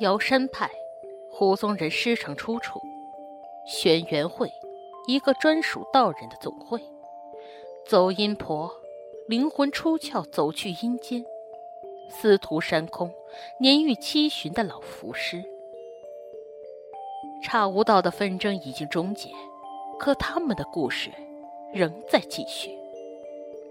[0.00, 0.70] 瑶山派，
[1.30, 2.80] 胡宗人师承出处：
[3.66, 4.50] 轩辕会，
[5.06, 6.80] 一个专属道人的总会。
[7.86, 8.72] 走阴婆，
[9.28, 11.22] 灵魂出窍走去阴间。
[12.08, 13.12] 司徒山空，
[13.58, 15.44] 年逾七旬的老符师。
[17.42, 19.28] 差无道的纷争已经终结，
[19.98, 21.10] 可他们的故事
[21.74, 22.70] 仍在继续。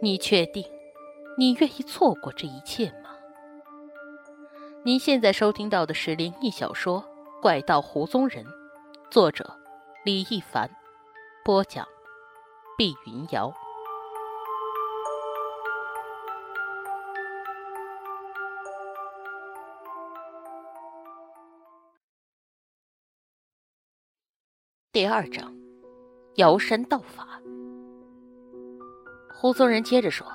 [0.00, 0.64] 你确定，
[1.36, 3.01] 你愿意错过这一切吗？
[4.84, 7.00] 您现在收听到的是灵异小说
[7.40, 8.44] 《怪盗胡宗人》，
[9.12, 9.56] 作者
[10.04, 10.68] 李一凡，
[11.44, 11.86] 播讲
[12.76, 13.54] 碧云瑶。
[24.90, 25.54] 第二章，
[26.34, 27.40] 瑶山道法。
[29.32, 30.26] 胡宗人接着说，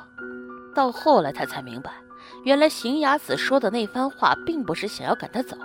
[0.74, 2.07] 到后来他才明白。
[2.44, 5.58] 原来邢雅子说的那番话，并不是想要赶他走，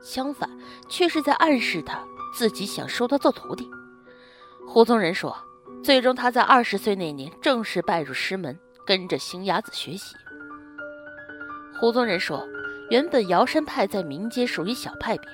[0.00, 0.48] 相反，
[0.88, 2.02] 却是在暗示他
[2.34, 3.68] 自己想收他做徒弟。
[4.66, 5.36] 胡宗人说，
[5.82, 10.14] 最终他在二十岁那年正式拜入师门，跟着邢雅子学习。
[11.80, 12.46] 胡宗人说，
[12.90, 15.28] 原本瑶山派在民间属于小派别，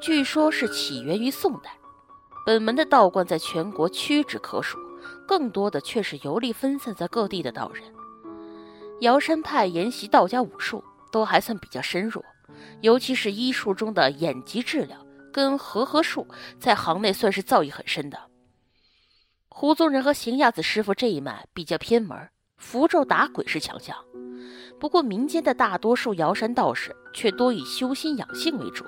[0.00, 1.70] 据说是起源于宋代，
[2.46, 4.78] 本门的道观在全国屈指可数，
[5.26, 7.82] 更多的却是游历分散在各地的道人。
[9.00, 12.22] 瑶山派研习道家武术都还算比较深入，
[12.82, 14.98] 尤其是医术中的眼疾治疗
[15.32, 16.26] 跟和合术，
[16.58, 18.18] 在行内算是造诣很深的。
[19.48, 22.28] 胡宗人和邢亚子师傅这一脉比较偏门，
[22.58, 23.96] 符咒打鬼是强项。
[24.78, 28.84] 不过民间的大多数瑶山道士却多以修心养性为主，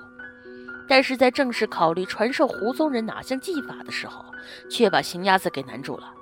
[0.86, 4.22] 但是在正式考虑传授胡宗人哪项技法的时候，
[4.70, 6.12] 却把邢亚子给难住了。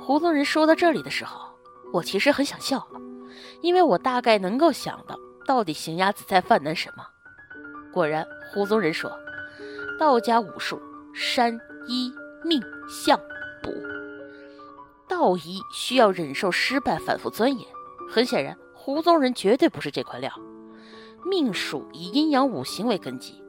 [0.00, 1.55] 胡宗人说到这里的时候。
[1.96, 2.86] 我其实很想笑，
[3.62, 7.02] 因为我大概能够想到到底邢鸭子在犯难什么。
[7.90, 9.10] 果然，胡宗人说，
[9.98, 10.78] 道家武术
[11.14, 11.58] 山
[11.88, 12.12] 医
[12.44, 13.18] 命相
[13.62, 13.72] 卜，
[15.08, 17.66] 道医需要忍受失败，反复钻研。
[18.10, 20.30] 很显然，胡宗人绝对不是这块料。
[21.24, 23.42] 命术以阴阳五行为根基，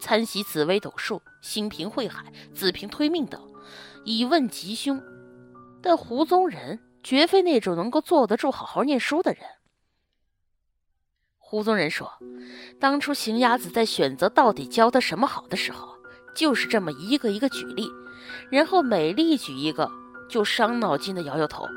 [0.00, 3.40] 参习紫微斗数、星平会海、子平推命等，
[4.04, 5.00] 以问吉凶。
[5.80, 6.80] 但胡宗人。
[7.04, 9.42] 绝非那种能够坐得住、好好念书的人。
[11.38, 12.10] 胡宗人说
[12.80, 15.94] ：“当初邢伢子在选择到底教他什么好的时候，
[16.34, 17.88] 就是这么一个一个举例，
[18.50, 19.88] 然后每例举一个
[20.28, 21.68] 就伤脑筋的摇摇头，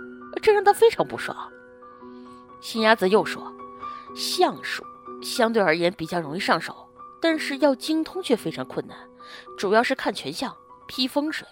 [0.42, 1.36] 这让他非常不爽。”
[2.62, 3.54] 邢伢子又说
[4.16, 4.84] ：“相术
[5.22, 6.90] 相对而言比较容易上手，
[7.22, 8.98] 但是要精通却非常困难，
[9.58, 10.56] 主要是看全相、
[10.88, 11.46] 批风水。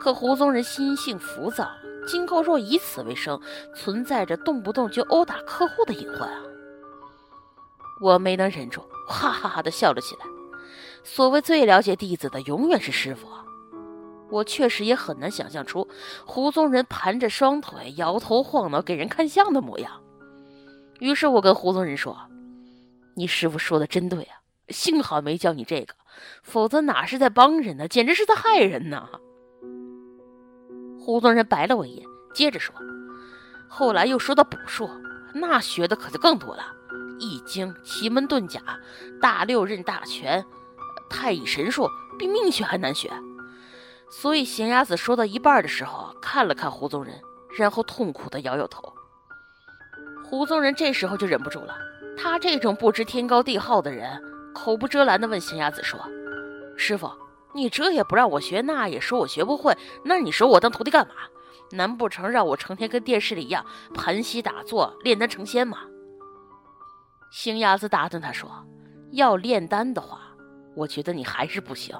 [0.00, 1.70] 可胡宗人心性浮躁。”
[2.06, 3.40] 今后若以此为生，
[3.74, 6.42] 存在着动不动就殴打客户的隐患啊！
[8.00, 10.26] 我没能忍住，哈哈哈的笑了起来。
[11.04, 13.28] 所谓最了解弟子的，永远是师傅。
[14.30, 15.86] 我确实也很难想象出
[16.24, 20.00] 胡宗人盘着双腿、摇头晃脑给人看相的模样。
[21.00, 22.16] 于是我跟胡宗人说
[23.14, 25.94] ：“你师傅说的真对啊，幸好没教你这个，
[26.42, 29.08] 否则哪是在帮人呢，简直是在害人呢。”
[31.04, 32.72] 胡宗人白了我一眼，接着说
[33.66, 34.88] ：“后来又说到卜术，
[35.34, 36.62] 那学的可就更多了，
[37.18, 38.60] 易经、奇门遁甲、
[39.20, 40.44] 大六壬大全、
[41.10, 43.10] 太乙神术，比命学还难学。”
[44.12, 47.20] 所以贤伢子说到一半的时候，看了看胡宗人，
[47.58, 48.94] 然后痛苦的摇摇头。
[50.24, 51.76] 胡宗人这时候就忍不住了，
[52.16, 54.22] 他这种不知天高地厚的人，
[54.54, 55.98] 口不遮拦的问贤伢子说
[56.78, 57.10] ：“师傅。”
[57.54, 61.14] 你这也不让我学，那也说我学不会，那你收我当徒弟干嘛？
[61.72, 63.64] 难不成让我成天跟电视里一样
[63.94, 65.78] 盘膝打坐炼丹成仙吗？
[67.30, 68.66] 星伢子打断他说
[69.12, 70.20] ：“要炼丹的话，
[70.74, 71.96] 我觉得你还是不行。”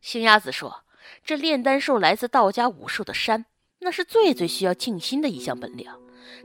[0.00, 0.84] 星伢子说
[1.22, 3.44] ：“这炼丹术来自道家武术的山，
[3.80, 5.86] 那是最最需要静心的一项本领，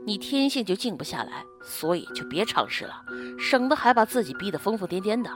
[0.04, 3.02] 你天性就静不下来，所以就别尝试了，
[3.38, 5.30] 省得还把自己逼得疯疯癫癫的。”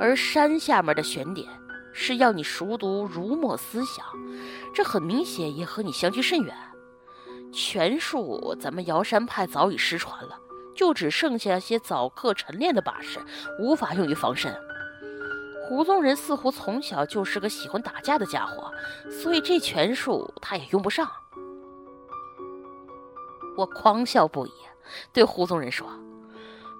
[0.00, 1.48] 而山下面的玄点
[1.92, 4.04] 是要你熟读儒墨思想，
[4.74, 6.54] 这很明显也和你相距甚远。
[7.52, 10.38] 拳术咱们瑶山派早已失传了，
[10.74, 13.20] 就只剩下些早课晨练的把式，
[13.60, 14.52] 无法用于防身。
[15.62, 18.72] 胡宗人似乎从小就是个喜欢打架的家伙，
[19.08, 21.08] 所以这拳术他也用不上。
[23.56, 24.52] 我狂笑不已，
[25.12, 25.88] 对胡宗人说：“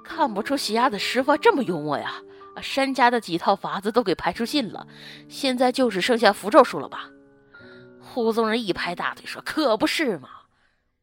[0.02, 2.20] 看不出喜鸭子师傅这么幽默呀。”
[2.62, 4.86] 山家的几套法子都给排出信了，
[5.28, 7.10] 现在就只剩下符咒术了吧？
[8.00, 10.28] 胡宗人一拍大腿说：“可不是嘛！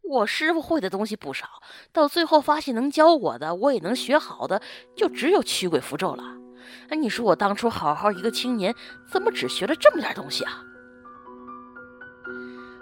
[0.04, 1.48] 我师傅会的东西不少，
[1.92, 4.62] 到最后发现能教我的，我也能学好的，
[4.96, 6.24] 就只有驱鬼符咒了。
[6.90, 8.74] 哎，你说我当初好好一个青年，
[9.12, 10.64] 怎么只学了这么点东西啊？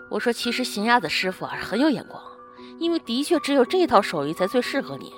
[0.10, 2.22] 我说，其实邢鸭子师傅啊很有眼光，
[2.80, 5.14] 因为的确只有这套手艺才最适合你。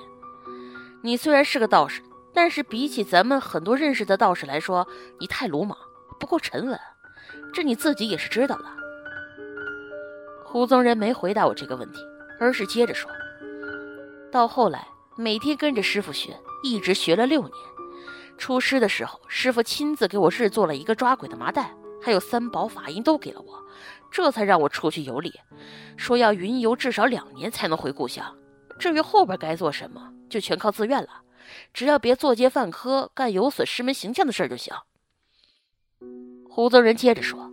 [1.02, 2.02] 你虽然是个道士，
[2.34, 4.86] 但是比起咱们很多认识的道士来说，
[5.18, 5.76] 你太鲁莽，
[6.18, 6.78] 不够沉稳，
[7.52, 8.64] 这你自己也是知道的。
[10.44, 12.00] 胡宗仁没回答我这个问题，
[12.38, 13.10] 而是接着说
[14.30, 14.86] ：“到后来，
[15.16, 17.52] 每天跟着师傅学，一直学了六年。
[18.38, 23.62] 出师的时候，师傅亲自给我制作了一个抓鬼的麻袋，还有三宝法印都给了我，
[24.10, 25.32] 这才让我出去游历。
[25.96, 28.24] 说要云游至少两年才能回故乡。
[28.78, 31.08] 至于后边该做什么，就全靠自愿了，
[31.72, 34.74] 只要别作奸犯科，干有损师门形象的事儿就行。”
[36.48, 37.50] 胡宗仁接着说。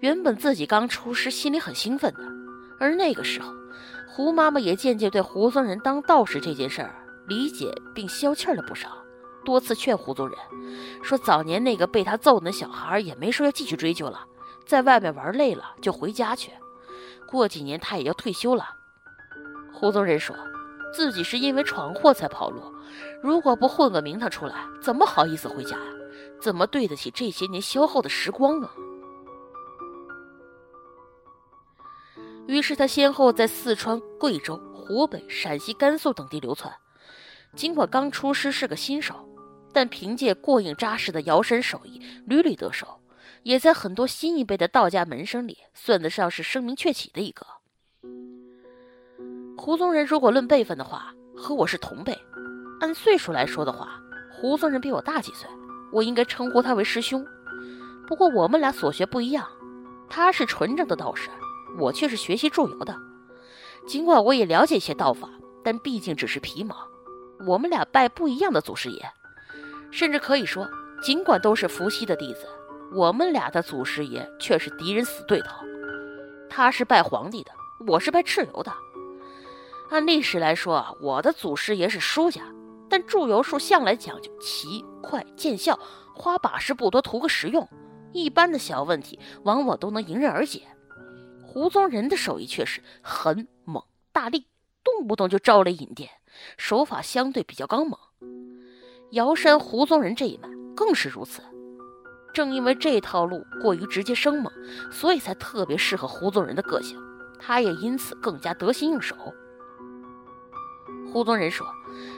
[0.00, 2.20] 原本自己刚出师，心里很兴奋的，
[2.78, 3.50] 而那个时候，
[4.06, 6.94] 胡妈妈也渐渐对胡宗仁当道士这件事儿
[7.26, 8.90] 理解并消气了不少，
[9.42, 10.38] 多次劝胡宗仁
[11.02, 14.26] 说：“早年那个被他揍的小孩也没说要继续追究了，
[14.66, 16.52] 在外面玩累了就回家去，
[17.26, 18.68] 过几年他也要退休了。”
[19.72, 20.36] 胡宗仁说
[20.96, 22.62] 自己是因为闯祸才跑路，
[23.22, 25.84] 如果不混个名堂出来，怎么好意思回家呀？
[26.40, 28.72] 怎么对得起这些年消耗的时光啊？
[32.46, 36.72] 于是他先后在四川、贵州、湖北、陕西、甘肃等地流窜。
[37.54, 39.28] 尽管刚出师是个新手，
[39.74, 43.02] 但凭借过硬扎实的摇身手艺，屡屡得手，
[43.42, 47.46] 也在很多新一辈的道家门生里算得上是声名鹊起的一个。
[49.58, 52.12] 胡宗仁如果论辈分的话，和我是同辈；
[52.78, 54.00] 按岁数来说的话，
[54.30, 55.48] 胡宗仁比我大几岁，
[55.90, 57.26] 我应该称呼他为师兄。
[58.06, 59.46] 不过我们俩所学不一样，
[60.08, 61.30] 他是纯正的道士。
[61.78, 62.96] 我却是学习祝由的，
[63.86, 65.28] 尽管我也了解一些道法，
[65.64, 66.76] 但毕竟只是皮毛。
[67.46, 69.10] 我们俩拜不一样的祖师爷，
[69.90, 70.68] 甚至可以说，
[71.02, 72.46] 尽管都是伏羲的弟子，
[72.94, 75.64] 我们俩的祖师爷却是敌人死对头。
[76.48, 77.50] 他是拜皇帝的，
[77.86, 78.72] 我是拜蚩尤的。
[79.88, 82.42] 按历史来说，我的祖师爷是舒家，
[82.88, 85.78] 但祝由术向来讲究奇快见效，
[86.14, 87.68] 花把式不多，图个实用，
[88.12, 90.62] 一般的小问题往往都能迎刃而解。
[91.42, 94.46] 胡宗仁的手艺却是很猛大力，
[94.82, 96.10] 动不动就招雷引电，
[96.58, 97.98] 手法相对比较刚猛。
[99.12, 101.40] 瑶山胡宗仁这一脉更是如此。
[102.34, 104.52] 正因为这套路过于直接生猛，
[104.90, 106.98] 所以才特别适合胡宗仁的个性，
[107.38, 109.16] 他也因此更加得心应手。
[111.16, 111.66] 胡宗仁说，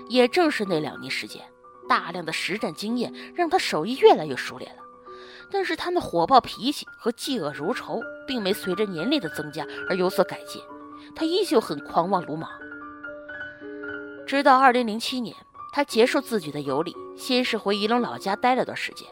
[0.08, 1.40] 也正是那两年时间，
[1.88, 4.82] 大量的实战经验让他手艺越来越熟练了。
[5.52, 10.60] 但是他那火爆脾气和嫉恶如仇，并没随着年龄的增加而有所改进，
[11.14, 12.50] 他依旧很狂妄鲁莽。
[14.26, 15.32] 直到二零零七年，
[15.72, 19.06] 他结束自己的游历，先是回仪陇老家待了段时间，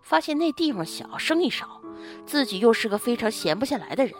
[0.00, 1.82] 发现那地方小，生意少，
[2.24, 4.14] 自己又是个非常闲不下来的人，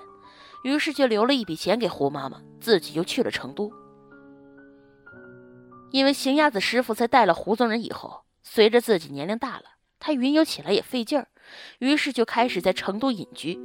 [0.64, 3.70] 于是就留了一笔钱给胡妈妈，自己又去了成都。
[5.94, 9.62] 因为邢鸭子师傅在带了胡宗仁以后，随着自己年龄大了，
[10.00, 11.28] 他云游起来也费劲儿。
[11.78, 13.56] 于是就开始在成都隐居，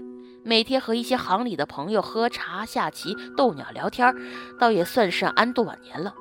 [0.45, 4.15] 每天和一些行里的朋友喝茶、下棋、逗鸟、聊天，
[4.59, 6.13] 倒也算是安度晚年了。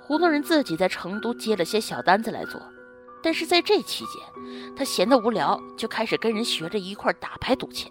[0.00, 2.62] 胡宗仁自己在成都接了些小单子来做，
[3.20, 4.22] 但是在这期间，
[4.76, 7.90] 他闲得无聊，就开始跟人学着一块打牌赌钱。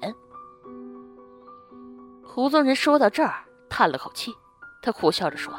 [2.24, 4.32] 胡宗仁说到这儿，叹了口气，
[4.82, 5.54] 他苦笑着说：“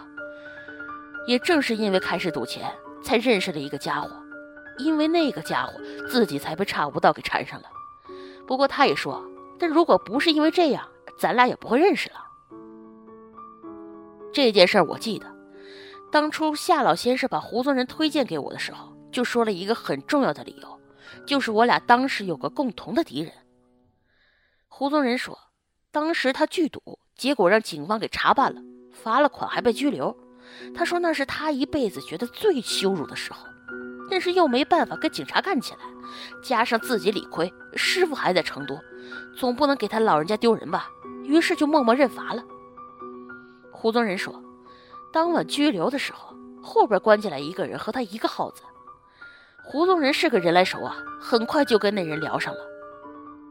[1.26, 4.10] 也正是因为开始赌钱，才认识了一个家伙。”
[4.78, 5.72] 因为那个家伙
[6.06, 7.66] 自己才被差无道给缠上了。
[8.46, 9.24] 不过他也说，
[9.58, 10.86] 但如果不是因为这样，
[11.18, 12.16] 咱俩也不会认识了。
[14.34, 15.34] 这件事我记得，
[16.12, 20.78] 当初夏老先生把胡宗仁推荐给我的时候，就说了一个很重要的理由，
[21.24, 23.32] 就是我俩当时有个共同的敌人。
[24.68, 25.38] 胡宗仁说，
[25.90, 28.60] 当时他拒赌，结果让警方给查办了，
[28.92, 30.14] 罚了款，还被拘留。
[30.74, 33.46] 他说那是他一辈子觉得最羞辱的时候。
[34.08, 35.80] 但是又没办法跟警察干起来，
[36.40, 38.78] 加上自己理亏，师傅还在成都，
[39.36, 40.88] 总不能给他老人家丢人吧？
[41.24, 42.44] 于是就默默认罚了。
[43.72, 44.40] 胡宗仁说，
[45.12, 48.62] 当晚拘留的时候，后边关进来一个人和他一个号子。
[49.64, 52.60] 胡宗仁是个人来熟啊，很快就跟那人聊上了。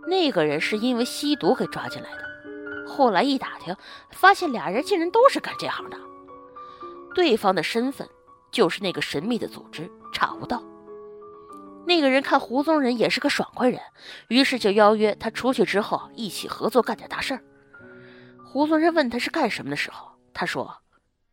[0.08, 3.76] 那个人是因为吸毒给抓进来的，后来一打听，
[4.12, 5.98] 发现俩人竟然都是干这行的，
[7.16, 8.08] 对方的身份。
[8.52, 10.64] 就是那个神秘的组织查无道。
[11.86, 13.82] 那个人看胡宗仁也是个爽快人，
[14.30, 17.44] 于是就邀约他出去之后一起合作干点大事儿。
[18.46, 20.78] 胡宗仁问他是干什么的时候，他说：“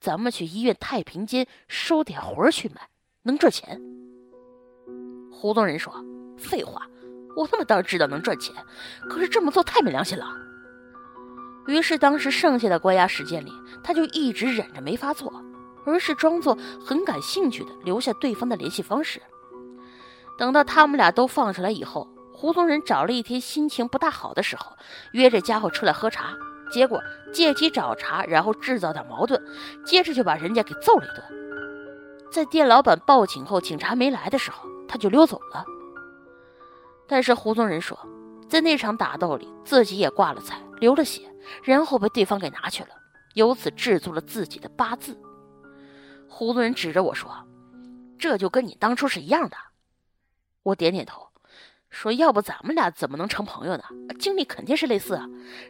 [0.00, 2.88] 咱们去医院太平间收点活去卖，
[3.22, 3.80] 能赚钱。”
[5.30, 5.94] 胡宗仁说
[6.36, 6.88] ：“废话，
[7.36, 8.52] 我他妈当然知道能赚钱，
[9.08, 10.26] 可是这么做太没良心了。”
[11.68, 13.52] 于是，当时剩下的关押时间里，
[13.84, 15.32] 他就一直忍着没发作，
[15.84, 19.20] 而是装作很感兴趣的留下对方的联系方式。
[20.38, 24.72] 等到他们俩都放出来以后，胡宗仁找了一天心情不大好的时候，
[25.12, 26.34] 约这家伙出来喝茶，
[26.72, 27.00] 结果
[27.32, 29.40] 借机找茬，然后制造点矛盾，
[29.84, 31.22] 接着就把人家给揍了一顿。
[32.30, 35.64] 在店老板报警后，警察没来的时候，他就溜走了。
[37.06, 37.98] 但是胡宗仁说，
[38.48, 41.30] 在那场打斗里，自己也挂了彩，流了血。
[41.64, 42.90] 然后被对方给拿去了，
[43.34, 45.20] 由此制作了自己的八字。
[46.34, 47.30] 胡宗仁指着我说
[48.18, 49.56] ：“这就跟你当初是一样的。”
[50.64, 51.28] 我点点头，
[51.90, 53.84] 说：“要不咱们俩怎么能成朋友呢？
[54.18, 55.20] 经历肯定是类似，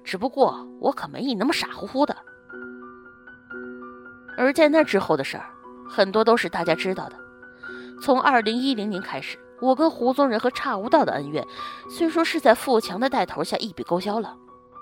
[0.05, 2.17] 只不过我可没你那么傻乎乎的。”
[4.39, 5.51] 而在那之后的事儿，
[5.91, 7.19] 很多都是大家知道的。
[8.01, 11.45] 从二零一零年开始，我跟胡宗仁和差无道的恩怨，
[11.91, 14.37] 虽说是在富强的带头下一笔勾销了。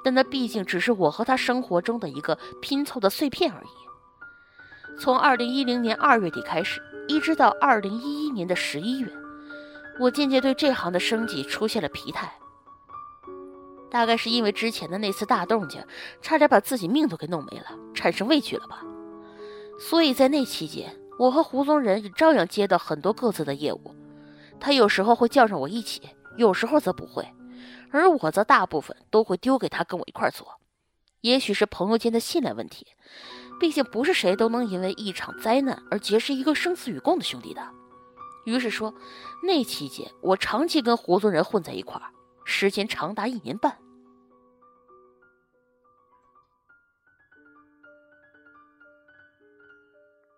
[0.05, 3.90] 但那毕竟只是我和他生活中的一个拼凑的碎片而已。
[5.01, 9.11] 从二零一零年二月底开始，一直到二零一一年的十一月，
[9.99, 12.31] 我渐渐对这行的生计出现了疲态。
[13.91, 15.83] 大概是因为之前的那次大动静，
[16.21, 18.83] 差点把自己命都给弄没了，产生畏惧了吧。
[19.79, 23.95] 所以在那期间，我和胡宗仁也照样接到很多各自的业务。
[24.61, 27.27] 他有时候会叫上我一起，有时候则不会。
[27.91, 30.61] 而我则大部分都会丢给他跟我一块做，
[31.23, 32.87] 也许是朋友间的信赖问题，
[33.61, 37.63] 毕竟不是谁都能因为一场灾难而结识一个生死与共的兄弟的。
[38.47, 38.93] 于是说，
[39.43, 42.11] 那期间我长期跟胡宗仁混在一块儿，
[42.47, 43.77] 时间长达一年半。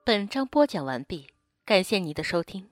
[0.05, 1.29] 本章播讲完毕，
[1.65, 2.72] 感谢你的收听。